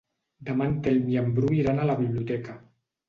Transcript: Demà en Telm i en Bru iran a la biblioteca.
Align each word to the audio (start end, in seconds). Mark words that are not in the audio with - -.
Demà 0.47 0.65
en 0.69 0.73
Telm 0.87 1.11
i 1.15 1.19
en 1.23 1.29
Bru 1.35 1.51
iran 1.59 1.83
a 1.83 1.85
la 1.91 1.99
biblioteca. 2.01 2.57